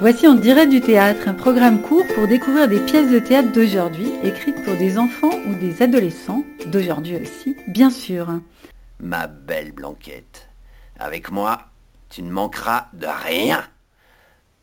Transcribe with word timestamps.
Voici 0.00 0.28
On 0.28 0.36
dirait 0.36 0.68
du 0.68 0.80
théâtre, 0.80 1.26
un 1.26 1.34
programme 1.34 1.82
court 1.82 2.04
pour 2.14 2.28
découvrir 2.28 2.68
des 2.68 2.78
pièces 2.78 3.10
de 3.10 3.18
théâtre 3.18 3.50
d'aujourd'hui, 3.50 4.12
écrites 4.22 4.62
pour 4.64 4.76
des 4.76 4.96
enfants 4.96 5.32
ou 5.48 5.54
des 5.56 5.82
adolescents, 5.82 6.44
d'aujourd'hui 6.66 7.16
aussi, 7.16 7.56
bien 7.66 7.90
sûr. 7.90 8.28
Ma 9.00 9.26
belle 9.26 9.72
Blanquette, 9.72 10.48
avec 11.00 11.32
moi, 11.32 11.62
tu 12.10 12.22
ne 12.22 12.30
manqueras 12.30 12.86
de 12.92 13.08
rien. 13.08 13.64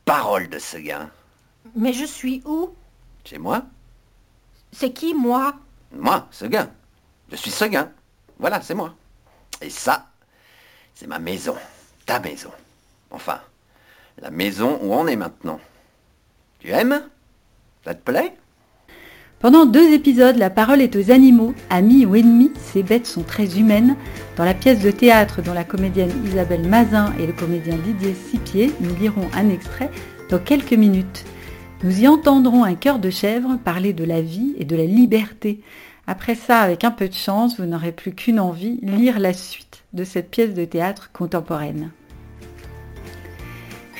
Parole 0.05 0.47
de 0.47 0.57
Seguin. 0.57 1.09
Mais 1.75 1.91
je 1.91 2.05
suis 2.05 2.41
où? 2.45 2.73
Chez 3.25 3.37
moi 3.37 3.63
C'est 4.71 4.93
qui, 4.93 5.13
moi? 5.13 5.55
Moi, 5.91 6.27
Seguin. 6.31 6.69
Je 7.29 7.35
suis 7.35 7.51
Seguin. 7.51 7.91
Voilà, 8.39 8.61
c'est 8.61 8.75
moi. 8.75 8.95
Et 9.61 9.69
ça, 9.69 10.07
c'est 10.93 11.07
ma 11.07 11.19
maison. 11.19 11.55
Ta 12.05 12.21
maison. 12.21 12.51
Enfin, 13.11 13.41
la 14.21 14.31
maison 14.31 14.79
où 14.81 14.93
on 14.93 15.07
est 15.07 15.15
maintenant. 15.15 15.59
Tu 16.59 16.69
aimes? 16.71 17.01
Ça 17.83 17.93
te 17.93 18.01
plaît? 18.01 18.33
Pendant 19.39 19.65
deux 19.65 19.93
épisodes, 19.93 20.37
la 20.37 20.49
parole 20.49 20.81
est 20.81 20.95
aux 20.95 21.11
animaux, 21.11 21.53
amis 21.69 22.05
ou 22.05 22.15
ennemis, 22.15 22.51
ces 22.57 22.81
bêtes 22.81 23.05
sont 23.05 23.23
très 23.23 23.59
humaines. 23.59 23.95
Dans 24.37 24.45
la 24.45 24.53
pièce 24.53 24.81
de 24.81 24.89
théâtre 24.89 25.41
dont 25.41 25.53
la 25.53 25.65
comédienne 25.65 26.11
Isabelle 26.25 26.67
Mazin 26.67 27.13
et 27.19 27.27
le 27.27 27.33
comédien 27.33 27.77
Didier 27.77 28.15
Sipier, 28.15 28.71
nous 28.79 28.95
lirons 28.95 29.29
un 29.35 29.49
extrait 29.49 29.91
dans 30.29 30.39
quelques 30.39 30.73
minutes. 30.73 31.25
Nous 31.83 32.01
y 32.01 32.07
entendrons 32.07 32.63
un 32.63 32.75
cœur 32.75 32.97
de 32.97 33.09
chèvre 33.09 33.59
parler 33.63 33.93
de 33.93 34.05
la 34.05 34.21
vie 34.21 34.55
et 34.57 34.65
de 34.65 34.75
la 34.75 34.85
liberté. 34.85 35.61
Après 36.07 36.35
ça, 36.35 36.61
avec 36.61 36.83
un 36.83 36.91
peu 36.91 37.07
de 37.09 37.13
chance, 37.13 37.59
vous 37.59 37.65
n'aurez 37.65 37.91
plus 37.91 38.13
qu'une 38.13 38.39
envie, 38.39 38.79
lire 38.81 39.19
la 39.19 39.33
suite 39.33 39.83
de 39.93 40.03
cette 40.03 40.31
pièce 40.31 40.53
de 40.53 40.65
théâtre 40.65 41.11
contemporaine. 41.11 41.91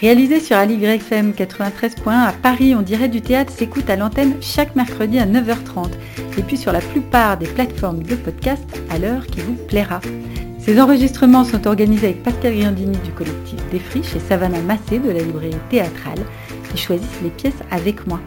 Réalisé 0.06 0.40
sur 0.40 0.56
AligrefM 0.56 1.32
93.1 1.32 2.12
à 2.12 2.32
Paris, 2.32 2.76
on 2.76 2.84
dirait 2.84 3.10
du 3.10 3.22
théâtre 3.24 3.52
s'écoute 3.52 3.90
à 3.90 3.96
l'antenne 3.96 4.36
chaque 4.40 4.76
mercredi 4.76 5.18
à 5.18 5.26
9h30 5.26 5.90
et 6.38 6.44
puis 6.44 6.58
sur 6.58 6.72
la 6.72 6.80
plupart 6.80 7.40
des 7.40 7.48
plateformes 7.48 8.04
de 8.04 8.14
podcast 8.14 8.64
à 8.92 9.00
l'heure 9.00 9.26
qui 9.26 9.42
vous 9.42 9.56
plaira. 9.68 10.02
Ces 10.60 10.80
enregistrements 10.80 11.44
sont 11.44 11.66
organisés 11.66 12.10
avec 12.10 12.22
Pascal 12.22 12.54
Griandini 12.54 12.96
du 13.00 13.14
collectif 13.14 13.60
Défriche 13.72 14.16
et 14.16 14.20
Savannah 14.20 14.62
Massé 14.62 15.00
de 15.00 15.10
la 15.10 15.24
librairie 15.24 15.56
théâtrale 15.72 16.24
qui 16.70 16.78
choisissent 16.78 17.22
les 17.24 17.32
pièces 17.32 17.64
avec 17.72 18.06
moi. 18.06 18.20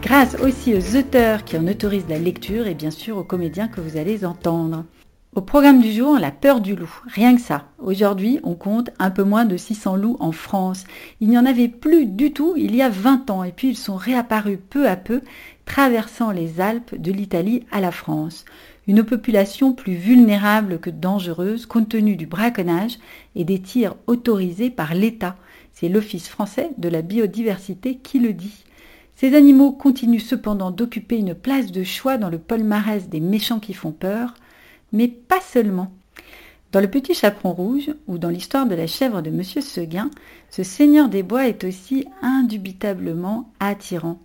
Grâce 0.00 0.38
aussi 0.42 0.74
aux 0.74 0.96
auteurs 0.96 1.44
qui 1.44 1.58
en 1.58 1.66
autorisent 1.66 2.08
la 2.08 2.18
lecture 2.18 2.66
et 2.66 2.74
bien 2.74 2.90
sûr 2.90 3.18
aux 3.18 3.24
comédiens 3.24 3.68
que 3.68 3.82
vous 3.82 3.98
allez 3.98 4.24
entendre. 4.24 4.84
Au 5.32 5.42
programme 5.42 5.80
du 5.80 5.92
jour, 5.92 6.18
la 6.18 6.32
peur 6.32 6.60
du 6.60 6.74
loup. 6.74 6.92
Rien 7.06 7.36
que 7.36 7.40
ça. 7.40 7.68
Aujourd'hui, 7.78 8.40
on 8.42 8.56
compte 8.56 8.90
un 8.98 9.12
peu 9.12 9.22
moins 9.22 9.44
de 9.44 9.56
600 9.56 9.94
loups 9.94 10.16
en 10.18 10.32
France. 10.32 10.82
Il 11.20 11.28
n'y 11.28 11.38
en 11.38 11.46
avait 11.46 11.68
plus 11.68 12.06
du 12.06 12.32
tout 12.32 12.54
il 12.56 12.74
y 12.74 12.82
a 12.82 12.88
20 12.88 13.30
ans 13.30 13.44
et 13.44 13.52
puis 13.52 13.68
ils 13.68 13.76
sont 13.76 13.94
réapparus 13.94 14.58
peu 14.70 14.88
à 14.88 14.96
peu, 14.96 15.20
traversant 15.66 16.32
les 16.32 16.60
Alpes 16.60 16.96
de 17.00 17.12
l'Italie 17.12 17.62
à 17.70 17.80
la 17.80 17.92
France. 17.92 18.44
Une 18.88 19.04
population 19.04 19.72
plus 19.72 19.94
vulnérable 19.94 20.80
que 20.80 20.90
dangereuse 20.90 21.64
compte 21.64 21.90
tenu 21.90 22.16
du 22.16 22.26
braconnage 22.26 22.98
et 23.36 23.44
des 23.44 23.60
tirs 23.60 23.94
autorisés 24.08 24.70
par 24.70 24.94
l'État. 24.94 25.36
C'est 25.70 25.88
l'Office 25.88 26.28
français 26.28 26.70
de 26.76 26.88
la 26.88 27.02
biodiversité 27.02 28.00
qui 28.02 28.18
le 28.18 28.32
dit. 28.32 28.64
Ces 29.14 29.36
animaux 29.36 29.70
continuent 29.70 30.18
cependant 30.18 30.72
d'occuper 30.72 31.18
une 31.18 31.36
place 31.36 31.70
de 31.70 31.84
choix 31.84 32.18
dans 32.18 32.30
le 32.30 32.38
palmarès 32.38 33.08
des 33.08 33.20
méchants 33.20 33.60
qui 33.60 33.74
font 33.74 33.92
peur, 33.92 34.34
mais 34.92 35.08
pas 35.08 35.40
seulement. 35.40 35.92
Dans 36.72 36.80
le 36.80 36.88
Petit 36.88 37.14
Chaperon 37.14 37.52
Rouge, 37.52 37.90
ou 38.06 38.18
dans 38.18 38.28
l'histoire 38.28 38.66
de 38.66 38.76
la 38.76 38.86
chèvre 38.86 39.22
de 39.22 39.30
Monsieur 39.30 39.60
Seguin, 39.60 40.08
ce 40.50 40.62
seigneur 40.62 41.08
des 41.08 41.24
bois 41.24 41.48
est 41.48 41.64
aussi 41.64 42.06
indubitablement 42.22 43.50
attirant. 43.58 44.20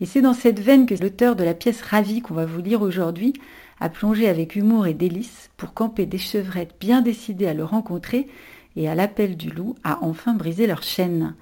Et 0.00 0.06
c'est 0.06 0.20
dans 0.20 0.34
cette 0.34 0.60
veine 0.60 0.86
que 0.86 0.94
l'auteur 0.94 1.36
de 1.36 1.44
la 1.44 1.54
pièce 1.54 1.80
Ravie 1.80 2.20
qu'on 2.20 2.34
va 2.34 2.44
vous 2.44 2.60
lire 2.60 2.82
aujourd'hui 2.82 3.32
a 3.80 3.88
plongé 3.88 4.28
avec 4.28 4.56
humour 4.56 4.86
et 4.86 4.94
délice 4.94 5.50
pour 5.56 5.74
camper 5.74 6.06
des 6.06 6.18
chevrettes 6.18 6.74
bien 6.80 7.02
décidées 7.02 7.46
à 7.46 7.54
le 7.54 7.64
rencontrer 7.64 8.26
et 8.76 8.88
à 8.88 8.94
l'appel 8.94 9.36
du 9.36 9.50
loup 9.50 9.74
à 9.84 10.02
enfin 10.02 10.34
briser 10.34 10.66
leur 10.66 10.82
chaîne. 10.82 11.34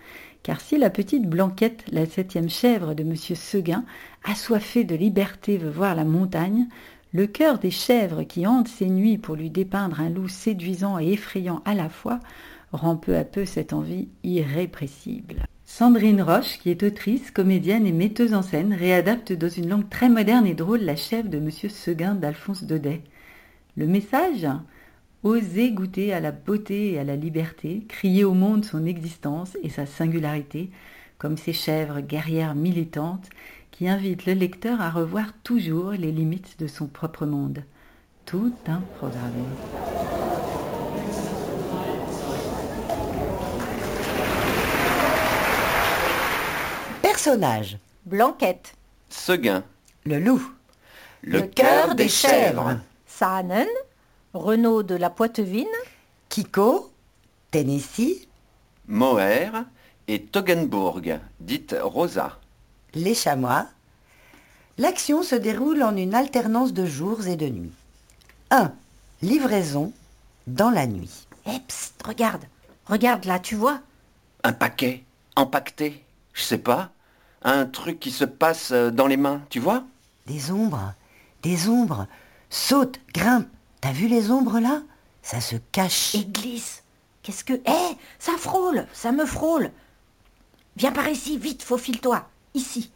Car 0.44 0.60
si 0.60 0.76
la 0.76 0.90
petite 0.90 1.26
Blanquette, 1.26 1.84
la 1.90 2.06
septième 2.06 2.50
chèvre 2.50 2.94
de 2.94 3.02
Monsieur 3.02 3.34
Seguin, 3.34 3.84
assoiffée 4.24 4.84
de 4.84 4.94
liberté 4.94 5.56
veut 5.56 5.70
voir 5.70 5.94
la 5.94 6.04
montagne, 6.04 6.68
le 7.14 7.28
cœur 7.28 7.60
des 7.60 7.70
chèvres 7.70 8.24
qui 8.24 8.44
hantent 8.44 8.68
ces 8.68 8.90
nuits 8.90 9.18
pour 9.18 9.36
lui 9.36 9.48
dépeindre 9.48 10.00
un 10.00 10.10
loup 10.10 10.26
séduisant 10.26 10.98
et 10.98 11.12
effrayant 11.12 11.62
à 11.64 11.74
la 11.74 11.88
fois 11.88 12.18
rend 12.72 12.96
peu 12.96 13.16
à 13.16 13.24
peu 13.24 13.44
cette 13.44 13.72
envie 13.72 14.08
irrépressible. 14.24 15.46
Sandrine 15.64 16.20
Roche, 16.20 16.58
qui 16.58 16.70
est 16.70 16.82
autrice, 16.82 17.30
comédienne 17.30 17.86
et 17.86 17.92
metteuse 17.92 18.34
en 18.34 18.42
scène, 18.42 18.74
réadapte 18.74 19.32
dans 19.32 19.48
une 19.48 19.68
langue 19.68 19.88
très 19.88 20.08
moderne 20.08 20.44
et 20.44 20.54
drôle 20.54 20.80
la 20.80 20.96
chèvre 20.96 21.28
de 21.28 21.38
Monsieur 21.38 21.68
Seguin 21.68 22.16
d'Alphonse 22.16 22.64
Daudet. 22.64 23.02
Le 23.76 23.86
message 23.86 24.48
Oser 25.22 25.70
goûter 25.70 26.12
à 26.12 26.20
la 26.20 26.32
beauté 26.32 26.92
et 26.92 26.98
à 26.98 27.04
la 27.04 27.16
liberté, 27.16 27.84
crier 27.88 28.24
au 28.24 28.34
monde 28.34 28.64
son 28.64 28.84
existence 28.84 29.56
et 29.62 29.68
sa 29.68 29.86
singularité, 29.86 30.70
comme 31.16 31.36
ces 31.36 31.52
chèvres 31.52 32.00
guerrières 32.00 32.56
militantes 32.56 33.30
qui 33.74 33.88
invite 33.88 34.24
le 34.26 34.34
lecteur 34.34 34.80
à 34.80 34.88
revoir 34.88 35.32
toujours 35.42 35.90
les 35.90 36.12
limites 36.12 36.60
de 36.60 36.68
son 36.68 36.86
propre 36.86 37.26
monde. 37.26 37.64
Tout 38.24 38.54
un 38.68 38.80
programme. 38.98 39.32
Personnage. 47.02 47.78
Blanquette. 48.06 48.76
Seguin. 49.08 49.64
Le 50.04 50.20
loup. 50.20 50.52
Le, 51.22 51.42
cœur 51.42 51.96
des 51.96 52.08
chèvres. 52.08 52.78
Saanen. 53.06 53.66
Renaud 54.34 54.84
de 54.84 54.94
la 54.94 55.10
Poitevine. 55.10 55.66
Kiko. 56.28 56.92
Tennessee. 57.50 58.28
Moher 58.86 59.50
et 60.06 60.22
Toggenburg, 60.22 61.18
dite 61.40 61.74
Rosa. 61.82 62.38
Les 62.94 63.14
chamois. 63.14 63.66
L'action 64.78 65.22
se 65.22 65.34
déroule 65.34 65.82
en 65.82 65.96
une 65.96 66.14
alternance 66.14 66.72
de 66.72 66.86
jours 66.86 67.26
et 67.26 67.36
de 67.36 67.48
nuits. 67.48 67.72
1. 68.50 68.72
Livraison 69.22 69.92
dans 70.46 70.70
la 70.70 70.86
nuit. 70.86 71.26
Eh, 71.46 71.58
psst, 71.66 71.94
regarde. 72.04 72.44
Regarde 72.86 73.24
là, 73.24 73.38
tu 73.38 73.56
vois 73.56 73.80
Un 74.44 74.52
paquet, 74.52 75.02
empaqueté, 75.36 76.04
je 76.34 76.42
sais 76.42 76.58
pas. 76.58 76.90
Un 77.42 77.66
truc 77.66 77.98
qui 77.98 78.10
se 78.10 78.24
passe 78.24 78.70
euh, 78.72 78.90
dans 78.90 79.06
les 79.06 79.16
mains, 79.16 79.42
tu 79.50 79.58
vois 79.58 79.84
Des 80.26 80.50
ombres. 80.50 80.94
Des 81.42 81.68
ombres. 81.68 82.06
Saute, 82.48 83.00
grimpe. 83.12 83.48
T'as 83.80 83.92
vu 83.92 84.06
les 84.06 84.30
ombres 84.30 84.60
là? 84.60 84.82
Ça 85.22 85.40
se 85.40 85.56
cache. 85.72 86.14
Et 86.14 86.24
glisse. 86.24 86.82
Qu'est-ce 87.22 87.44
que... 87.44 87.54
Eh, 87.54 87.96
ça 88.18 88.32
frôle, 88.38 88.86
ça 88.92 89.12
me 89.12 89.26
frôle. 89.26 89.70
Viens 90.76 90.92
par 90.92 91.08
ici, 91.08 91.38
vite, 91.38 91.62
faufile-toi. 91.62 92.28
Ici. 92.54 92.90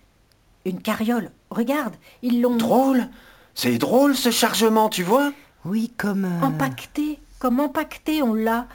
Une 0.64 0.80
carriole. 0.80 1.30
Regarde, 1.50 1.94
ils 2.22 2.40
l'ont... 2.40 2.56
Drôle 2.56 3.08
C'est 3.54 3.78
drôle 3.78 4.16
ce 4.16 4.30
chargement, 4.30 4.88
tu 4.88 5.02
vois 5.02 5.32
Oui, 5.64 5.92
comme... 5.96 6.24
euh, 6.24 6.46
Empaqueté. 6.46 7.18
Comme 7.38 7.60
empaqueté, 7.60 8.22
on 8.22 8.34
l'a. 8.34 8.66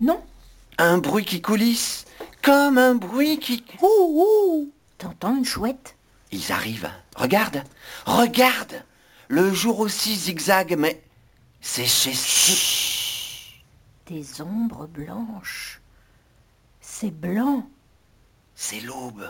Non? 0.00 0.22
Un 0.78 0.98
bruit 0.98 1.24
qui 1.24 1.40
coulisse, 1.42 2.04
comme 2.42 2.78
un 2.78 2.94
bruit 2.94 3.38
qui... 3.38 3.64
Ouh, 3.82 3.86
ouh 4.24 4.72
T'entends 4.98 5.36
une 5.36 5.44
chouette? 5.44 5.96
Ils 6.32 6.52
arrivent. 6.52 6.90
Regarde, 7.16 7.62
regarde 8.06 8.82
Le 9.28 9.52
jour 9.52 9.80
aussi 9.80 10.14
zigzag, 10.16 10.76
mais 10.78 11.02
c'est 11.60 11.86
chez... 11.86 12.12
Chut 12.12 13.62
Des 14.06 14.40
ombres 14.40 14.86
blanches. 14.86 15.80
C'est 16.80 17.10
blanc, 17.10 17.66
C'est 18.54 18.80
l'aube, 18.80 19.26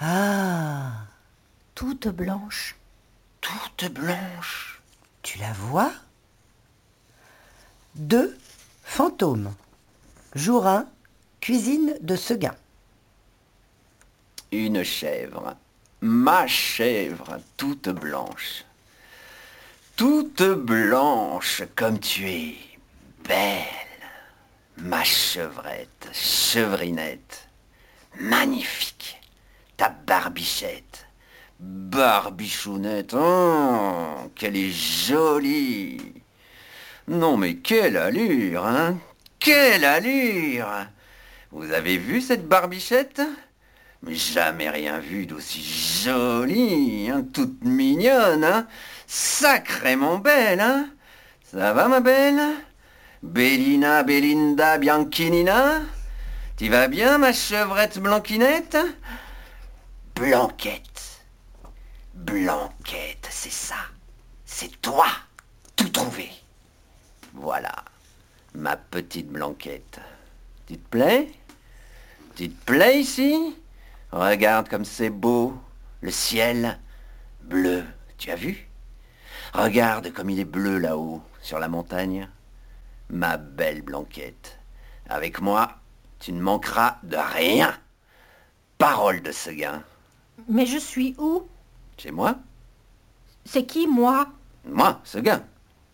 Ah 0.00 1.08
toutes 1.78 2.08
blanches. 2.08 2.74
toute 3.40 3.92
blanche. 3.92 4.82
Tu 5.22 5.38
la 5.38 5.52
vois? 5.52 5.92
2. 7.94 8.36
Fantôme. 8.82 9.54
Jour 10.34 10.66
1. 10.66 10.88
Cuisine 11.40 11.94
de 12.00 12.16
Seguin. 12.16 12.56
Une 14.50 14.82
chèvre, 14.82 15.56
ma 16.00 16.48
chèvre, 16.48 17.38
toute 17.56 17.88
blanche. 17.88 18.64
Toute 19.94 20.42
blanche 20.42 21.62
comme 21.76 22.00
tu 22.00 22.28
es, 22.28 22.56
belle. 23.24 23.64
Ma 24.78 25.04
chevrette, 25.04 26.08
chevrinette, 26.12 27.48
magnifique. 28.18 29.17
Barbichette, 30.08 31.06
barbichounette, 31.60 33.12
oh, 33.12 34.30
qu'elle 34.34 34.56
est 34.56 34.70
jolie. 34.70 36.00
Non 37.08 37.36
mais 37.36 37.56
quelle 37.56 37.98
allure, 37.98 38.64
hein 38.64 38.96
Quelle 39.38 39.84
allure. 39.84 40.86
Vous 41.50 41.70
avez 41.72 41.98
vu 41.98 42.22
cette 42.22 42.48
barbichette? 42.48 43.20
Mais 44.02 44.14
jamais 44.14 44.70
rien 44.70 44.98
vu 44.98 45.26
d'aussi 45.26 45.60
jolie, 46.02 47.10
hein, 47.12 47.26
toute 47.30 47.62
mignonne, 47.62 48.44
hein. 48.44 48.66
Sacrément 49.06 50.16
belle, 50.16 50.60
hein. 50.60 50.88
Ça 51.52 51.74
va, 51.74 51.86
ma 51.86 52.00
belle? 52.00 52.40
Bellina, 53.22 54.04
Belinda, 54.04 54.78
Bianchinina 54.78 55.82
Tu 56.56 56.70
vas 56.70 56.88
bien, 56.88 57.18
ma 57.18 57.34
chevrette 57.34 57.98
Blanquinette? 57.98 58.78
Blanquette. 60.18 61.22
Blanquette, 62.12 63.28
c'est 63.30 63.52
ça. 63.52 63.76
C'est 64.44 64.80
toi. 64.82 65.06
Tout 65.76 65.90
trouvé. 65.90 66.28
Voilà, 67.34 67.72
ma 68.52 68.76
petite 68.76 69.28
Blanquette. 69.28 70.00
Tu 70.66 70.76
te 70.76 70.88
plais 70.88 71.28
Tu 72.34 72.50
te 72.50 72.64
plais 72.64 72.98
ici 72.98 73.56
Regarde 74.10 74.68
comme 74.68 74.84
c'est 74.84 75.10
beau, 75.10 75.56
le 76.00 76.10
ciel 76.10 76.80
bleu, 77.42 77.84
tu 78.16 78.32
as 78.32 78.36
vu? 78.36 78.66
Regarde 79.54 80.12
comme 80.12 80.30
il 80.30 80.40
est 80.40 80.44
bleu 80.44 80.78
là-haut, 80.78 81.22
sur 81.42 81.60
la 81.60 81.68
montagne. 81.68 82.28
Ma 83.08 83.36
belle 83.36 83.82
Blanquette, 83.82 84.58
avec 85.08 85.40
moi, 85.40 85.76
tu 86.18 86.32
ne 86.32 86.42
manqueras 86.42 86.96
de 87.04 87.16
rien. 87.16 87.72
Parole 88.78 89.22
de 89.22 89.30
Seguin. 89.30 89.84
Mais 90.48 90.66
je 90.66 90.78
suis 90.78 91.14
où? 91.18 91.46
Chez 91.98 92.10
moi 92.10 92.36
C'est 93.44 93.66
qui, 93.66 93.86
moi? 93.86 94.28
Moi, 94.64 95.00
Seguin. 95.04 95.44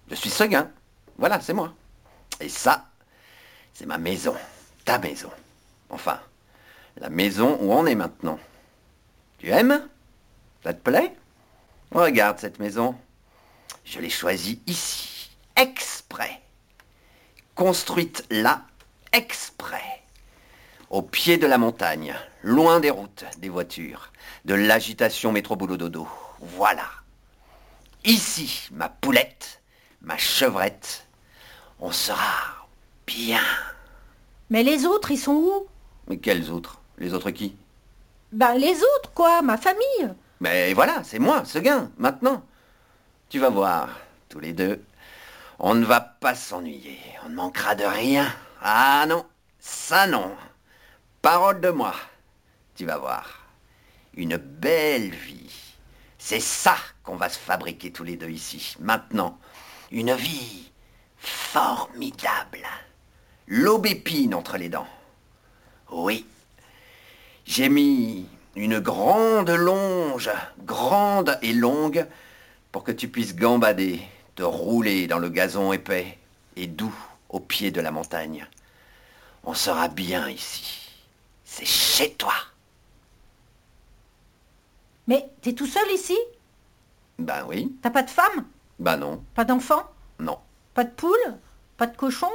Je 0.09 0.15
suis 0.15 0.31
Seguin. 0.31 0.71
Voilà, 1.19 1.41
c'est 1.41 1.53
moi. 1.53 1.75
Et 2.41 2.49
ça, 2.49 2.87
c'est 3.73 3.87
ma 3.87 3.99
maison, 3.99 4.35
ta 4.85 4.99
maison. 4.99 5.31
Enfin, 5.91 6.21
la 6.97 7.11
maison 7.11 7.59
où 7.61 7.73
on 7.73 7.87
est 7.87 7.95
maintenant. 7.95 8.39
Tu 9.39 9.51
aimes? 9.51 9.89
Ça 10.62 10.73
te 10.73 10.81
plaît? 10.81 11.17
Regarde 11.91 12.39
cette 12.39 12.59
maison. 12.59 12.97
Je 13.85 14.01
l'ai 14.01 14.11
choisie 14.11 14.61
ici, 14.67 15.37
exprès. 15.56 16.41
Construite 17.55 18.25
là, 18.31 18.62
exprès. 19.12 20.03
Au 20.94 21.02
pied 21.02 21.38
de 21.38 21.49
la 21.49 21.58
montagne, 21.58 22.14
loin 22.44 22.79
des 22.79 22.91
routes, 22.91 23.25
des 23.38 23.49
voitures, 23.49 24.12
de 24.44 24.55
l'agitation 24.55 25.32
métro-boulot-dodo. 25.32 26.06
Voilà. 26.38 26.87
Ici, 28.05 28.69
ma 28.70 28.88
poulette, 28.88 29.61
ma 30.02 30.17
chevrette, 30.17 31.08
on 31.81 31.91
sera 31.91 32.69
bien. 33.08 33.43
Mais 34.50 34.62
les 34.62 34.87
autres, 34.87 35.11
ils 35.11 35.19
sont 35.19 35.32
où? 35.32 35.67
Mais 36.06 36.19
quels 36.19 36.49
autres? 36.52 36.79
Les 36.99 37.12
autres 37.12 37.32
qui? 37.32 37.56
Ben 38.31 38.55
les 38.55 38.76
autres, 38.76 39.11
quoi, 39.12 39.43
ma 39.43 39.56
famille. 39.56 40.14
Mais 40.38 40.75
voilà, 40.75 41.02
c'est 41.02 41.19
moi, 41.19 41.44
Seguin, 41.44 41.91
maintenant. 41.99 42.41
Tu 43.31 43.41
vas 43.41 43.50
voir, 43.50 43.88
tous 44.29 44.38
les 44.38 44.52
deux, 44.52 44.81
on 45.58 45.75
ne 45.75 45.85
va 45.85 46.00
pas 46.00 46.37
s'ennuyer, 46.37 47.00
on 47.26 47.31
ne 47.31 47.35
manquera 47.35 47.75
de 47.75 47.82
rien. 47.85 48.32
Ah 48.62 49.06
non, 49.08 49.26
ça 49.58 50.06
non. 50.06 50.31
Parole 51.25 51.62
de 51.62 51.71
moi, 51.71 51.94
tu 52.75 52.85
vas 52.85 52.99
voir. 52.99 53.47
Une 54.15 54.37
belle 54.37 55.09
vie. 55.09 55.50
C'est 56.19 56.38
ça 56.38 56.76
qu'on 57.03 57.17
va 57.17 57.31
se 57.31 57.38
fabriquer 57.38 57.91
tous 57.91 58.05
les 58.05 58.19
deux 58.19 58.29
ici, 58.29 58.76
maintenant. 58.79 59.38
Une 59.91 60.12
vie 60.12 60.71
formidable. 61.17 62.67
L'aubépine 63.47 64.35
entre 64.35 64.59
les 64.59 64.69
dents. 64.69 64.87
Oui, 65.91 66.26
j'ai 67.47 67.70
mis 67.70 68.29
une 68.55 68.79
grande 68.81 69.49
longe, 69.49 70.31
grande 70.59 71.38
et 71.41 71.55
longue, 71.55 72.06
pour 72.70 72.85
que 72.85 72.93
tu 72.93 73.09
puisses 73.09 73.35
gambader, 73.35 74.03
te 74.35 74.43
rouler 74.43 75.06
dans 75.06 75.19
le 75.19 75.31
gazon 75.31 75.73
épais 75.73 76.19
et 76.56 76.67
doux 76.67 76.94
au 77.31 77.41
pied 77.41 77.70
de 77.70 77.81
la 77.81 77.93
montagne. 77.93 78.47
On 79.43 79.55
sera 79.55 79.88
bien 79.88 80.29
ici. 80.29 80.83
C'est 81.56 81.67
chez 81.67 82.15
toi. 82.15 82.35
Mais 85.06 85.31
t'es 85.41 85.53
tout 85.53 85.69
seul 85.69 85.89
ici? 85.93 86.19
Ben 87.17 87.45
oui, 87.47 87.73
T'as 87.81 87.91
pas 87.91 88.03
de 88.03 88.11
femme? 88.11 88.45
Ben 88.81 88.97
non, 88.97 89.23
Pas 89.37 89.45
d'enfant? 89.45 89.89
Non. 90.19 90.41
Pas 90.75 90.83
de 90.83 90.91
poule? 90.91 91.39
Pas 91.77 91.87
de 91.87 91.97
cochon? 91.97 92.31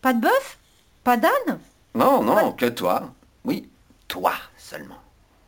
Pas 0.00 0.12
de 0.12 0.20
bœuf? 0.20 0.58
Pas 1.02 1.16
d'âne? 1.16 1.58
Non, 1.96 2.22
non, 2.22 2.52
que 2.52 2.66
toi. 2.66 3.12
Oui, 3.44 3.68
toi 4.06 4.34
seulement. 4.56 5.02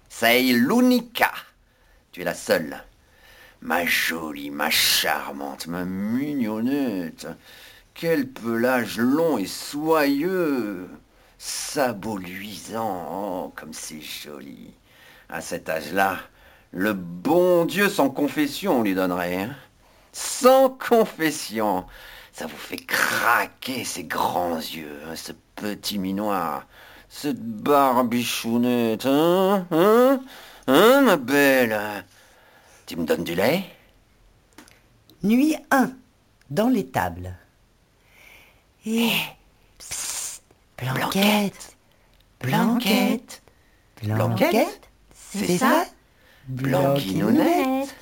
C'est 0.09 0.43
l'unica. 0.43 1.31
Tu 2.11 2.23
es 2.23 2.25
la 2.25 2.35
seule. 2.35 2.83
Ma 3.61 3.87
jolie, 3.87 4.51
ma 4.51 4.71
charmante, 4.71 5.69
ma 5.69 5.85
mignonnette. 5.85 7.29
Quel 7.95 8.29
pelage 8.29 8.99
long 8.99 9.39
et 9.39 9.47
soyeux. 9.47 10.89
Sabot 11.47 12.17
luisant. 12.17 13.07
Oh, 13.13 13.53
comme 13.55 13.75
c'est 13.75 14.01
joli. 14.01 14.73
À 15.29 15.43
cet 15.43 15.69
âge-là, 15.69 16.17
le 16.71 16.95
bon 16.95 17.67
Dieu 17.67 17.91
sans 17.91 18.09
confession 18.09 18.79
on 18.79 18.83
lui 18.83 18.95
donnerait. 18.95 19.43
hein. 19.43 19.57
Sans 20.11 20.71
confession. 20.71 21.85
Ça 22.33 22.47
vous 22.47 22.57
fait 22.57 22.79
craquer 22.79 23.85
ces 23.85 24.05
grands 24.05 24.57
yeux, 24.57 25.03
hein, 25.07 25.17
ce 25.17 25.33
petit 25.55 25.99
minois, 25.99 26.65
cette 27.11 27.43
barbichounette, 27.43 29.05
hein, 29.05 29.67
hein, 29.71 30.21
hein, 30.67 31.01
ma 31.03 31.17
belle. 31.19 31.79
Tu 32.87 32.97
me 32.97 33.05
donnes 33.05 33.25
du 33.25 33.35
lait? 33.35 33.65
Nuit 35.23 35.57
1. 35.71 35.91
Dans 36.49 36.71
l'étable. 36.71 37.37
Et... 38.87 39.11
Psst, 39.77 40.14
Blanquette, 40.79 41.77
Blanquette, 42.41 43.43
Blanquette, 44.03 44.89
c'est 45.15 45.59
ça. 45.59 45.85
Blanquinounette 46.49 47.95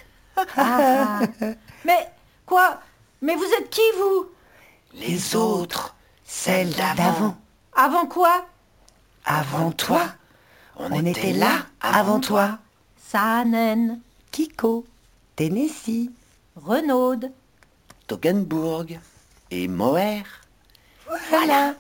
Ah. 0.57 1.21
Mais 1.85 2.11
quoi? 2.47 2.81
Mais 3.21 3.35
vous 3.37 3.45
êtes 3.59 3.71
qui, 3.71 3.81
vous? 3.99 4.27
Les 4.95 5.37
autres, 5.37 5.95
Celle 6.25 6.71
d'avant. 6.71 7.37
Avant 7.75 8.07
quoi? 8.07 8.47
Avant 9.25 9.71
toi, 9.71 10.07
on, 10.77 10.91
on 10.93 11.05
était 11.07 11.33
là 11.33 11.67
avant 11.81 12.21
toi. 12.21 12.59
Saanen, 12.97 14.01
Kiko, 14.31 14.85
Tennessee, 15.37 16.11
Renaud. 16.57 17.21
Toggenburg 18.07 18.99
et 19.51 19.69
Moher. 19.69 20.23
voilà, 21.31 21.75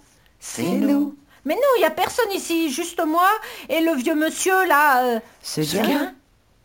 C'est 0.44 0.64
nous. 0.64 1.16
Mais 1.44 1.54
non, 1.54 1.60
il 1.76 1.80
n'y 1.80 1.84
a 1.86 1.90
personne 1.90 2.30
ici, 2.32 2.70
juste 2.72 3.00
moi 3.06 3.28
et 3.68 3.80
le 3.80 3.94
vieux 3.94 4.16
monsieur 4.16 4.66
là. 4.66 5.04
euh, 5.04 5.20
Ce 5.40 5.60
gain, 5.60 6.12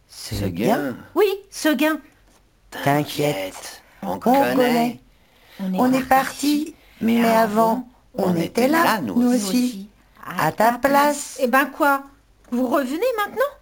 ce 0.08 0.46
gain, 0.46 0.96
Oui, 1.14 1.28
ce 1.52 1.70
gain. 1.70 2.00
T'inquiète, 2.84 3.84
on 4.02 4.14
on 4.14 4.20
connaît. 4.20 4.56
connaît. 4.56 5.00
On 5.80 5.94
est 5.94 6.04
parti, 6.04 6.74
mais 7.02 7.24
avant, 7.24 7.88
on 8.16 8.36
était 8.36 8.68
là, 8.68 9.00
nous 9.00 9.32
aussi, 9.34 9.88
à 10.40 10.52
ta 10.52 10.74
place, 10.74 11.38
Eh 11.42 11.48
ben 11.48 11.66
quoi? 11.66 12.04
Vous 12.52 12.68
revenez 12.68 13.00
maintenant? 13.18 13.54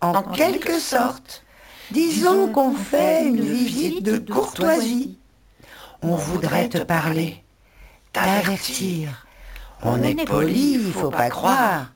En 0.00 0.22
quelque 0.22 0.78
sorte. 0.80 1.44
Disons 1.92 2.48
qu'on 2.48 2.74
fait 2.74 3.24
une 3.28 3.40
visite 3.40 4.02
de 4.02 4.18
courtoisie. 4.18 5.16
On 6.02 6.16
voudrait 6.16 6.68
te 6.68 6.78
parler, 6.78 7.42
t'avertir. 8.12 9.23
On 9.82 10.02
est 10.02 10.24
poli, 10.24 10.74
il 10.74 10.92
faut 10.92 11.10
pas 11.10 11.28
croire. 11.28 11.92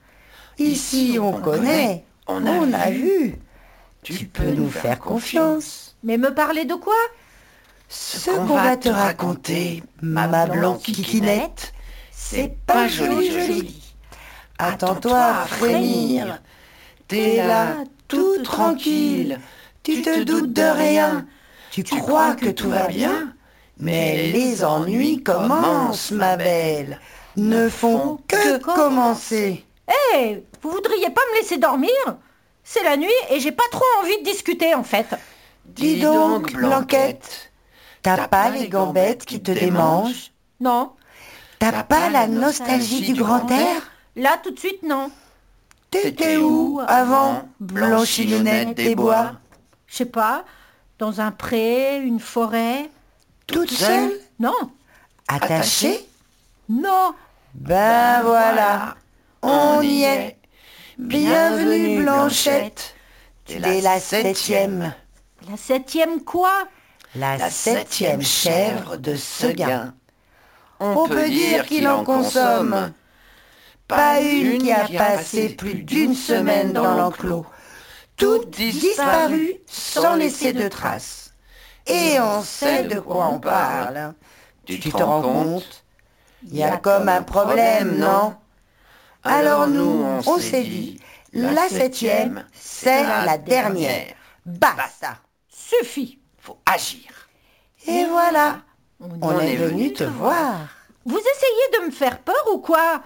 Ici, 0.58 1.18
on 1.20 1.32
connaît, 1.32 2.04
on 2.26 2.44
a 2.72 2.90
vu. 2.90 3.36
Tu 4.02 4.26
peux 4.26 4.50
nous 4.50 4.70
faire 4.70 4.98
confiance. 4.98 5.96
Mais 6.02 6.16
me 6.16 6.32
parler 6.34 6.64
de 6.64 6.74
quoi? 6.74 6.94
Ce 7.88 8.30
qu'on 8.30 8.56
va 8.56 8.76
te 8.76 8.88
raconter, 8.88 9.82
ma 10.02 10.46
blanquiquinette, 10.46 11.72
c'est 12.10 12.56
pas 12.66 12.88
joli 12.88 13.30
joli. 13.30 13.94
Attends-toi 14.58 15.18
à 15.18 15.46
frémir. 15.46 16.42
T'es 17.06 17.36
là, 17.36 17.76
tout 18.08 18.42
tranquille. 18.42 19.40
Tu 19.82 20.02
te 20.02 20.24
doutes 20.24 20.52
de 20.52 20.62
rien. 20.62 21.26
Tu 21.70 21.84
crois 21.84 22.34
que 22.34 22.50
tout 22.50 22.68
va 22.68 22.88
bien. 22.88 23.32
Mais 23.80 24.30
les 24.32 24.64
ennuis 24.64 25.22
commencent, 25.22 26.10
ma 26.10 26.36
belle. 26.36 27.00
Ne 27.38 27.68
font 27.68 28.18
que 28.26 28.58
commencer. 28.58 29.64
Eh, 30.14 30.42
vous 30.60 30.70
voudriez 30.70 31.08
pas 31.10 31.20
me 31.32 31.40
laisser 31.40 31.56
dormir? 31.56 31.90
C'est 32.64 32.82
la 32.82 32.96
nuit 32.96 33.08
et 33.30 33.38
j'ai 33.38 33.52
pas 33.52 33.62
trop 33.70 33.84
envie 34.02 34.18
de 34.18 34.24
discuter 34.24 34.74
en 34.74 34.82
fait. 34.82 35.06
Dis 35.64 36.00
donc, 36.00 36.52
Blanquette, 36.52 37.52
t'as 38.02 38.26
pas 38.26 38.50
les 38.50 38.68
gambettes 38.68 39.24
qui 39.24 39.40
te 39.40 39.52
démangent? 39.52 40.32
Non, 40.60 40.92
T'as 41.60 41.84
pas 41.84 42.10
la 42.10 42.26
nostalgie 42.26 43.12
du 43.12 43.22
grand 43.22 43.48
air? 43.50 43.82
Là 44.16 44.38
tout 44.42 44.50
de 44.50 44.58
suite 44.58 44.82
non. 44.82 45.10
T'étais 45.90 46.36
où 46.36 46.80
avant, 46.86 47.48
Blanchinounette 47.60 48.74
des 48.74 48.96
bois. 48.96 49.34
Je 49.86 49.96
sais 49.96 50.04
pas, 50.04 50.44
dans 50.98 51.20
un 51.20 51.30
pré, 51.30 52.00
une 52.02 52.20
forêt. 52.20 52.90
Toute 53.46 53.70
seule? 53.70 54.20
Non. 54.40 54.54
Attachée? 55.28 56.04
Non. 56.68 57.14
Ben 57.60 58.22
voilà, 58.22 58.94
on 59.42 59.82
y 59.82 60.04
est. 60.04 60.38
Bienvenue 60.96 62.02
Blanchette. 62.02 62.94
T'es 63.46 63.80
la 63.80 63.98
septième. 63.98 64.94
La 65.50 65.56
septième 65.56 66.22
quoi? 66.22 66.68
La 67.16 67.50
septième 67.50 68.22
chèvre 68.22 68.96
de 68.96 69.16
Seguin. 69.16 69.92
On 70.78 71.08
peut 71.08 71.28
dire 71.28 71.66
qu'il 71.66 71.88
en 71.88 72.04
consomme. 72.04 72.92
Pas 73.88 74.20
une 74.20 74.62
qui 74.62 74.70
a 74.70 74.86
passé 74.86 75.48
plus 75.48 75.82
d'une 75.82 76.14
semaine 76.14 76.72
dans 76.72 76.94
l'enclos. 76.94 77.44
Toutes 78.16 78.50
disparues 78.50 79.54
sans 79.66 80.14
laisser 80.14 80.52
de 80.52 80.68
traces. 80.68 81.32
Et 81.88 82.20
on 82.20 82.40
sait 82.40 82.84
de 82.84 83.00
quoi 83.00 83.30
on 83.32 83.40
parle. 83.40 84.14
Tu 84.64 84.78
te 84.78 84.96
rends 85.02 85.22
compte? 85.22 85.84
Il 86.44 86.56
y 86.56 86.62
a 86.62 86.76
comme 86.76 87.08
un 87.08 87.22
problème, 87.22 87.98
non 87.98 88.36
Alors 89.24 89.66
nous, 89.66 90.04
on 90.26 90.38
s'est 90.38 90.62
dit, 90.62 91.00
la 91.32 91.68
septième, 91.68 92.44
c'est 92.52 93.02
la 93.02 93.38
dernière. 93.38 94.14
Basta. 94.46 95.18
Suffit. 95.48 96.18
Faut 96.40 96.58
agir. 96.64 97.28
Et 97.86 98.04
voilà, 98.06 98.60
on 99.00 99.38
est 99.40 99.56
venu 99.56 99.92
te 99.92 100.04
voir. 100.04 100.54
Vous 101.04 101.18
essayez 101.18 101.80
de 101.80 101.86
me 101.86 101.90
faire 101.90 102.18
peur 102.20 102.42
ou 102.52 102.58
quoi? 102.58 103.02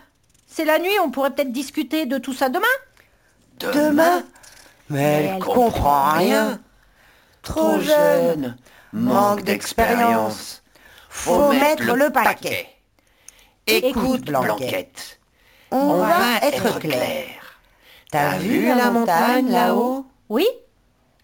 C'est 0.46 0.64
la 0.64 0.78
nuit, 0.78 0.98
on 1.02 1.10
pourrait 1.10 1.30
peut-être 1.30 1.52
discuter 1.52 2.06
de 2.06 2.18
tout 2.18 2.34
ça 2.34 2.48
demain? 2.48 2.66
Demain? 3.58 4.22
Mais 4.90 5.24
elle 5.34 5.38
comprend 5.42 6.12
rien. 6.12 6.60
Trop 7.42 7.80
jeune, 7.80 8.56
manque 8.92 9.42
d'expérience. 9.42 10.62
Faut 11.08 11.52
mettre 11.52 11.94
le 11.94 12.10
paquet. 12.10 12.68
Écoute, 13.66 14.22
Blanquette, 14.22 15.20
on 15.70 15.98
va 15.98 16.38
être 16.42 16.78
clair. 16.80 17.26
T'as 18.10 18.38
vu 18.38 18.66
la 18.66 18.90
montagne 18.90 19.50
là-haut 19.50 20.04
Oui. 20.28 20.46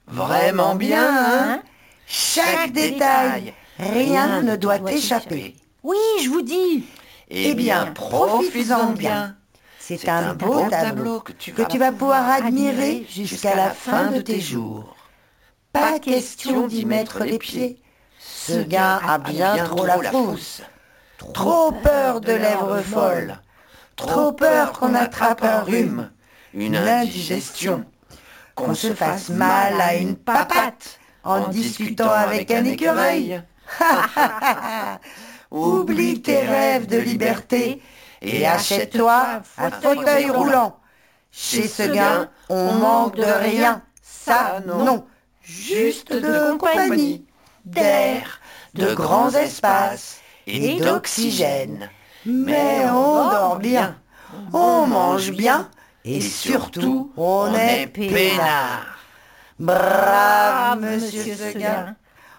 Vraiment 0.06 0.74
bien, 0.74 1.06
hein? 1.10 1.62
Chaque 2.06 2.72
détail, 2.72 3.52
rien 3.78 4.42
ne 4.42 4.56
doit 4.56 4.78
t'échapper. 4.78 5.56
Oui, 5.82 5.96
je 6.22 6.28
vous 6.28 6.42
dis. 6.42 6.84
Eh 7.28 7.54
bien, 7.54 7.86
profites-en 7.92 8.92
bien. 8.92 9.36
C'est 9.78 10.08
un 10.08 10.34
beau 10.34 10.68
tableau 10.68 11.20
que 11.20 11.32
tu 11.32 11.78
vas 11.78 11.92
pouvoir 11.92 12.28
admirer 12.28 13.06
jusqu'à 13.10 13.54
la 13.54 13.70
fin 13.70 14.10
de 14.10 14.20
tes 14.20 14.40
jours. 14.40 14.96
Pas 15.72 15.98
question 15.98 16.66
d'y 16.66 16.84
mettre 16.84 17.24
les 17.24 17.38
pieds. 17.38 17.82
Ce 18.18 18.62
gars 18.62 19.00
a 19.06 19.18
bien 19.18 19.64
trop 19.64 19.84
la 19.84 20.02
frousse. 20.02 20.62
Trop 21.18 21.72
peur 21.72 22.20
de 22.20 22.32
lèvres 22.32 22.80
folles. 22.82 23.38
Trop 23.96 24.32
peur 24.32 24.72
qu'on 24.72 24.94
attrape 24.94 25.42
un 25.42 25.62
rhume, 25.62 26.10
une 26.54 26.76
indigestion, 26.76 27.84
qu'on 28.54 28.74
se 28.74 28.94
fasse 28.94 29.28
mal 29.28 29.80
à 29.80 29.96
une 29.96 30.16
papate. 30.16 31.00
en 31.24 31.48
discutant 31.48 32.10
avec 32.10 32.50
un 32.52 32.64
écureuil. 32.64 33.42
Oublie 35.50 36.22
tes 36.22 36.40
rêves 36.40 36.86
de 36.86 36.98
liberté 36.98 37.82
et 38.22 38.46
achète-toi 38.46 39.42
un 39.58 39.70
fauteuil 39.70 40.30
roulant. 40.30 40.78
Chez 41.32 41.66
Seguin, 41.66 42.30
on 42.48 42.72
manque 42.74 43.16
de 43.16 43.24
rien. 43.24 43.82
Ça, 44.02 44.60
non. 44.64 45.04
Juste 45.42 46.12
de 46.12 46.56
compagnie, 46.56 47.26
d'air, 47.64 48.40
de 48.74 48.94
grands 48.94 49.30
espaces 49.30 50.17
et 50.48 50.80
d'oxygène. 50.80 51.90
Mais 52.26 52.84
on 52.90 53.30
dort 53.30 53.58
bien, 53.58 53.96
on 54.52 54.86
mange 54.86 55.30
bien 55.32 55.70
et 56.04 56.20
surtout 56.20 57.12
on 57.16 57.54
est 57.54 57.86
peinard. 57.86 58.98
Brave 59.58 60.80
Monsieur 60.80 61.34
Seguin, 61.34 61.96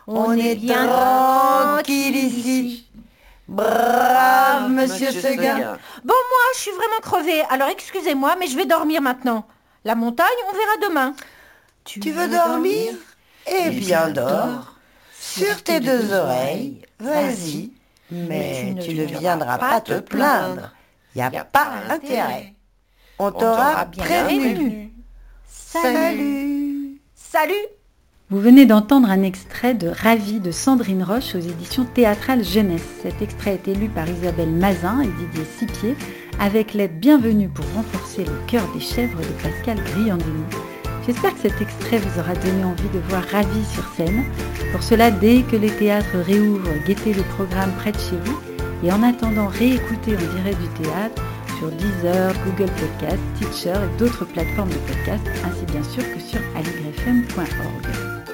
on 0.07 0.33
est 0.33 0.55
bien 0.55 0.87
tranquille 0.87 2.15
ici. 2.15 2.85
Brave 3.47 4.69
Monsieur 4.69 5.11
Seguin. 5.11 5.77
Bon, 6.03 6.13
moi, 6.13 6.45
je 6.53 6.59
suis 6.59 6.71
vraiment 6.71 7.01
crevée, 7.01 7.43
alors 7.49 7.69
excusez-moi, 7.69 8.35
mais 8.39 8.47
je 8.47 8.55
vais 8.55 8.65
dormir 8.65 9.01
maintenant. 9.01 9.47
La 9.85 9.95
montagne, 9.95 10.27
on 10.47 10.51
verra 10.51 10.89
demain. 10.89 11.15
Tu 11.83 12.11
veux 12.11 12.27
dormir? 12.27 12.93
Eh 13.47 13.71
bien, 13.71 14.09
dors. 14.09 14.75
Sur 15.19 15.63
tes 15.63 15.79
deux 15.79 16.13
oreilles, 16.13 16.85
vas-y. 16.99 17.71
Mais 18.11 18.75
tu 18.81 18.93
ne 18.95 19.03
viendras 19.03 19.57
pas 19.57 19.81
te 19.81 19.99
plaindre. 19.99 20.73
Y 21.15 21.21
a 21.21 21.43
pas 21.43 21.69
intérêt. 21.89 22.53
On 23.17 23.31
t'aura 23.31 23.85
prévenu. 23.85 24.93
Salut. 25.47 27.01
Salut 27.13 27.53
Vous 28.29 28.39
venez 28.39 28.65
d'entendre 28.65 29.09
un 29.09 29.21
extrait 29.23 29.73
de 29.73 29.87
Ravi 29.87 30.39
de 30.39 30.51
Sandrine 30.51 31.03
Roche 31.03 31.35
aux 31.35 31.39
éditions 31.39 31.85
théâtrales 31.85 32.43
Jeunesse. 32.43 32.87
Cet 33.03 33.21
extrait 33.21 33.55
est 33.55 33.67
élu 33.67 33.89
par 33.89 34.09
Isabelle 34.09 34.49
Mazin 34.49 35.01
et 35.01 35.07
Didier 35.07 35.45
Sipier 35.57 35.95
avec 36.39 36.73
l'aide 36.73 36.99
bienvenue 36.99 37.49
pour 37.49 37.65
renforcer 37.75 38.23
le 38.23 38.47
cœur 38.47 38.63
des 38.73 38.79
chèvres 38.79 39.19
de 39.19 39.43
Pascal 39.43 39.77
Griandini. 39.83 40.43
J'espère 41.09 41.33
que 41.33 41.39
cet 41.39 41.59
extrait 41.59 41.97
vous 41.97 42.19
aura 42.19 42.35
donné 42.35 42.63
envie 42.63 42.87
de 42.89 42.99
voir 43.09 43.23
Ravi 43.31 43.65
sur 43.65 43.83
scène. 43.95 44.25
Pour 44.71 44.83
cela, 44.83 45.09
dès 45.09 45.41
que 45.41 45.55
les 45.55 45.71
théâtres 45.71 46.19
réouvrent, 46.19 46.69
guettez 46.85 47.15
le 47.15 47.23
programme 47.23 47.71
près 47.79 47.91
de 47.91 47.97
chez 47.97 48.15
vous 48.25 48.39
et 48.83 48.91
en 48.91 49.01
attendant, 49.01 49.47
réécoutez 49.47 50.15
en 50.15 50.35
direct 50.35 50.61
du 50.61 50.83
théâtre 50.83 51.19
sur 51.57 51.71
Deezer, 51.71 52.31
Google 52.45 52.71
Podcast, 52.73 53.19
Teacher 53.39 53.73
et 53.73 53.97
d'autres 53.97 54.23
plateformes 54.23 54.69
de 54.69 54.75
podcast, 54.75 55.23
ainsi 55.43 55.65
bien 55.65 55.81
sûr 55.81 56.03
que 56.13 56.19
sur 56.19 56.41
aligrefm.org. 56.55 58.29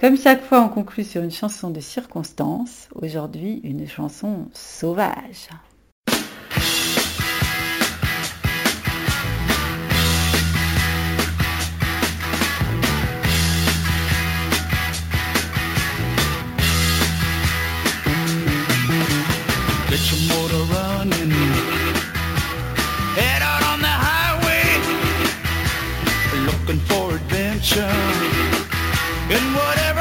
Comme 0.00 0.18
chaque 0.18 0.42
fois, 0.42 0.60
on 0.62 0.70
conclut 0.70 1.04
sur 1.04 1.22
une 1.22 1.30
chanson 1.30 1.70
de 1.70 1.78
circonstance. 1.78 2.88
Aujourd'hui, 2.96 3.60
une 3.62 3.86
chanson 3.86 4.48
sauvage. 4.52 5.50
Get 20.02 20.10
your 20.10 20.36
motor 20.36 20.64
running. 20.74 21.30
Head 23.14 23.40
out 23.40 23.62
on 23.70 23.78
the 23.80 23.94
highway. 24.08 24.66
Looking 26.44 26.80
for 26.88 27.14
adventure. 27.14 27.96
And 29.30 29.54
whatever 29.54 29.91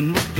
and 0.00 0.14
looked 0.14 0.39